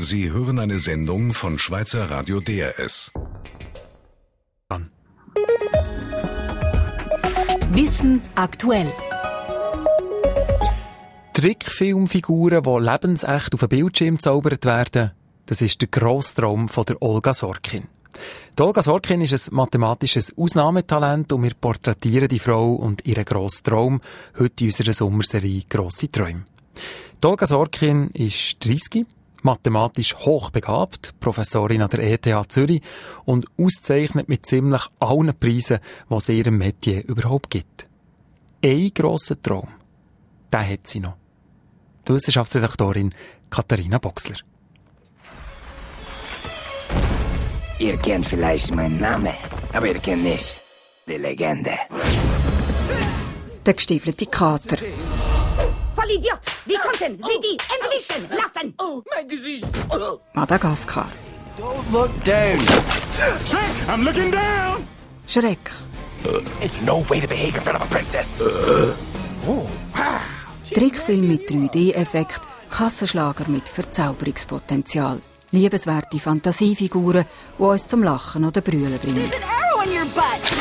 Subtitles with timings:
[0.00, 3.10] Sie hören eine Sendung von Schweizer Radio DRS.
[7.72, 8.92] Wissen aktuell.
[11.32, 15.10] Trickfilmfiguren, die lebensecht auf den Bildschirm gezaubert werden,
[15.46, 17.88] das ist der grosse Traum von der Olga Sorkin.
[18.56, 23.64] Die Olga Sorkin ist ein mathematisches Ausnahmetalent und wir porträtieren die Frau und ihren grossen
[23.64, 24.00] Traum
[24.38, 26.44] heute in unserer Sommerserie «Grosse Träume».
[27.20, 29.04] Die Olga Sorkin ist 30,
[29.42, 32.82] mathematisch hochbegabt, Professorin an der ETH Zürich
[33.24, 35.78] und auszeichnet mit ziemlich allen Preisen,
[36.10, 37.88] die es ihrem Metier überhaupt gibt.
[38.64, 39.68] Ein grosser Traum,
[40.52, 41.16] den hat sie noch.
[42.06, 43.14] Die Wissenschaftsredaktorin
[43.50, 44.36] Katharina Boxler.
[47.78, 49.34] Ihr kennt vielleicht meinen Namen,
[49.72, 50.60] aber ihr kennt nicht
[51.06, 51.78] die Legende.
[53.64, 54.78] Der gestiefelte Kater.
[56.08, 56.40] Vollidiot!
[56.64, 58.74] Wie konnten Sie die entwischen lassen?
[58.78, 59.66] Oh, mein Gesicht!
[60.32, 61.10] Madagaskar.
[61.58, 62.58] Don't look down.
[63.88, 64.86] I'm looking down.
[65.26, 65.58] Schreck.
[66.62, 68.42] It's no way to behave in front of a princess.
[70.72, 75.20] Trickfilm mit 3D-Effekt, Kassenschlager mit Verzauberungspotenzial.
[75.50, 77.26] Liebenswerte Fantasiefiguren,
[77.58, 79.24] die uns zum Lachen oder Brüllen bringen.
[79.24, 80.56] An arrow in your butt!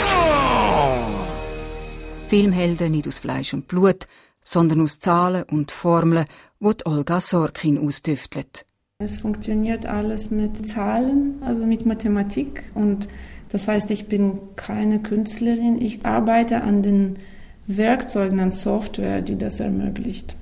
[2.27, 4.07] Filmhelden nicht aus Fleisch und Blut,
[4.47, 6.25] sondern aus Zahlen und Formeln,
[6.61, 8.65] die die Olga Sorkin austüftelt.
[8.99, 12.71] Es funktioniert alles mit Zahlen, also mit Mathematik.
[12.73, 13.09] Und
[13.49, 15.81] das heißt, ich bin keine Künstlerin.
[15.81, 17.19] Ich arbeite an den
[17.67, 20.35] Werkzeugen, an Software, die das ermöglicht.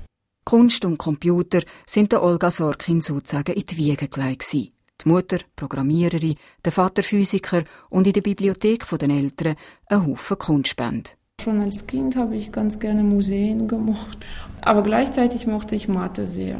[0.44, 4.52] Kunst und Computer sind der Olga Sorkin sozusagen in die Wiege gelegt.
[4.52, 4.72] Die
[5.04, 11.10] Mutter, Programmiererin, der Vater Physiker und in der Bibliothek der Eltern ein Haufen Kunstspende.
[11.40, 14.26] Schon als Kind habe ich ganz gerne Museen gemocht,
[14.62, 16.56] aber gleichzeitig mochte ich Mathe sehr.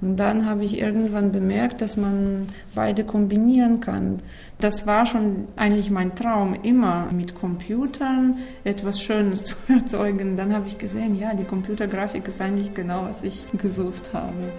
[0.00, 4.20] Und dann habe ich irgendwann bemerkt, dass man beide kombinieren kann.
[4.60, 10.36] Das war schon eigentlich mein Traum, immer mit Computern etwas Schönes zu erzeugen.
[10.36, 14.52] Dann habe ich gesehen, ja, die Computergrafik ist eigentlich genau, was ich gesucht habe.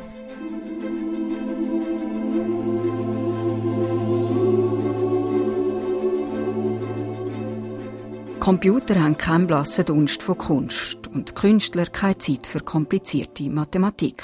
[8.44, 14.22] Computer haben keinen blassen Dunst von Kunst und Künstler keine Zeit für komplizierte Mathematik.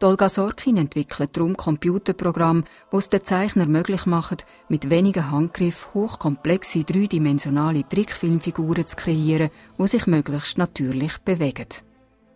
[0.00, 4.38] Die Olga Sorkin entwickelt darum Computerprogramme, die es den Zeichner möglich machen,
[4.70, 11.68] mit wenigen Handgriffen hochkomplexe dreidimensionale Trickfilmfiguren zu kreieren, die sich möglichst natürlich bewegen.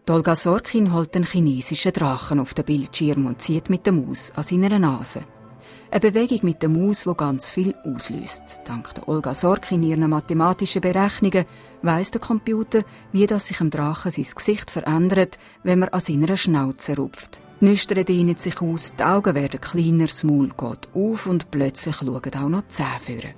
[0.06, 4.30] Die Olga Sorkin holt einen chinesischen Drachen auf den Bildschirm und zieht mit der Maus
[4.36, 5.24] an seiner Nase.
[5.94, 8.62] Eine Bewegung mit der Maus, die ganz viel auslöst.
[8.64, 11.44] Dank der Olga Sorkin ihren mathematischen Berechnungen
[11.82, 12.82] weiss der Computer,
[13.12, 17.40] wie das sich im Drachen sein Gesicht verändert, wenn man an seiner Schnauze rupft.
[17.60, 21.94] Die Nüstern dehnen sich aus, die Augen werden kleiner, das Maul geht auf und plötzlich
[21.94, 23.34] schauen auch noch die Zähne führen.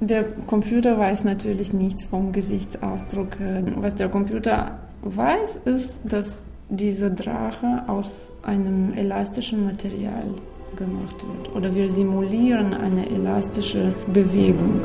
[0.00, 3.40] Der Computer weiß natürlich nichts vom Gesichtsausdruck.
[3.74, 10.36] Was der Computer weiß, ist, dass dieser Drache aus einem elastischen Material
[10.76, 11.54] gemacht wird.
[11.54, 14.80] Oder wir simulieren eine elastische Bewegung.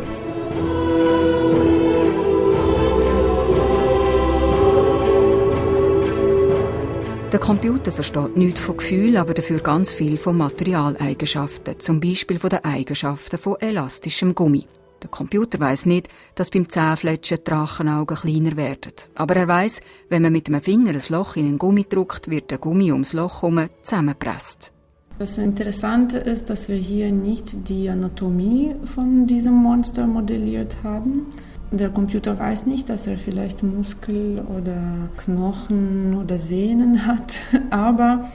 [7.31, 12.51] Der Computer versteht nichts von Gefühl, aber dafür ganz viel von Materialeigenschaften, zum Beispiel von
[12.51, 14.67] den Eigenschaften von elastischem Gummi.
[15.01, 18.93] Der Computer weiß nicht, dass beim Zähnfletschen Drachenaugen kleiner werden.
[19.15, 22.51] Aber er weiß, wenn man mit dem Finger ein Loch in einen Gummi drückt, wird
[22.51, 24.72] der Gummi ums Loch herum zusammengepresst.
[25.19, 31.27] Das Interessante ist, dass wir hier nicht die Anatomie von diesem Monster modelliert haben.
[31.71, 37.33] Der Computer weiß nicht, dass er vielleicht Muskel oder Knochen oder Sehnen hat,
[37.69, 38.29] aber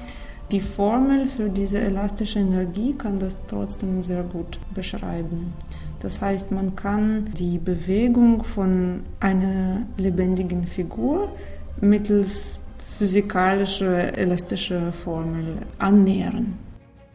[0.52, 5.52] die Formel für diese elastische Energie kann das trotzdem sehr gut beschreiben.
[6.00, 11.28] Das heißt, man kann die Bewegung von einer lebendigen Figur
[11.80, 12.60] mittels
[12.98, 16.54] physikalischer elastischer Formel annähern.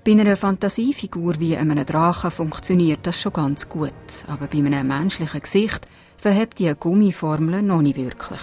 [0.05, 3.93] Bei einer Fantasiefigur wie einem Drachen funktioniert das schon ganz gut,
[4.27, 8.41] aber bei einem menschlichen Gesicht verhebt die Gummiformel noch nicht wirklich.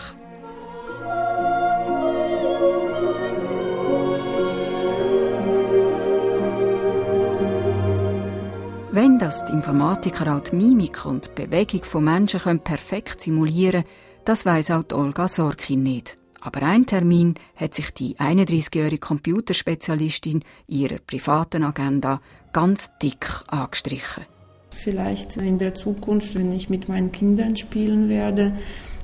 [8.93, 13.95] Wenn das die Informatiker auch die Mimik und die Bewegung von Menschen perfekt simulieren können,
[14.25, 16.20] das weiss auch die Olga Sorkin nicht.
[16.41, 22.21] Aber ein Termin hat sich die 31-jährige Computerspezialistin ihrer privaten Agenda
[22.53, 24.25] ganz dick angestrichen.
[24.71, 28.55] Vielleicht in der Zukunft, wenn ich mit meinen Kindern spielen werde,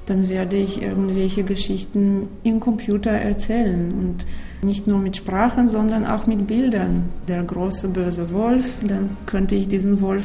[0.07, 4.27] dann werde ich irgendwelche Geschichten im Computer erzählen und
[4.63, 7.11] Nicht nur mit Sprachen, sondern auch mit Bildern.
[7.29, 10.25] Der große böse Wolf, dann könnte ich diesen Wolf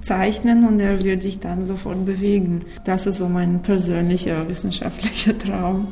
[0.00, 2.64] zeichnen und er wird sich dann sofort bewegen.
[2.84, 5.88] Das ist so mein persönlicher wissenschaftlicher Traum.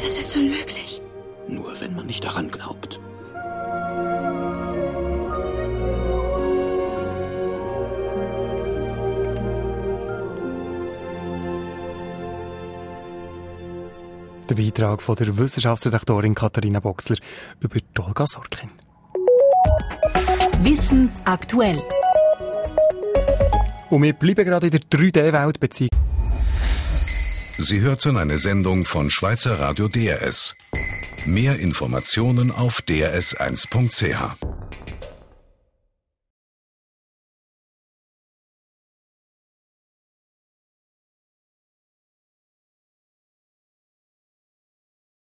[0.00, 1.02] Das ist unmöglich.
[1.48, 3.00] Nur wenn man nicht daran glaubt.
[14.48, 17.18] Der Beitrag von der Wissenschaftsredaktorin Katharina Boxler
[17.60, 18.70] über Dolga Sorkin.
[20.62, 21.82] Wissen aktuell.
[23.90, 26.07] Und wir bleiben gerade in der 3D-Welt beziehungsweise
[27.60, 30.54] Sie hörten eine Sendung von Schweizer Radio DRS.
[31.26, 34.47] Mehr Informationen auf drs1.ch.